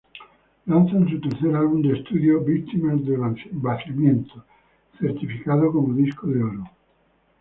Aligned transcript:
Lanzan 0.65 1.07
su 1.07 1.21
tercer 1.21 1.55
álbum 1.55 1.83
de 1.83 1.95
estudio, 1.99 2.43
"Víctimas 2.43 3.05
del 3.05 3.21
vaciamiento", 3.51 4.43
certificado 4.99 5.71
como 5.71 5.93
disco 5.93 6.25
de 6.25 6.41
oro. 6.41 6.63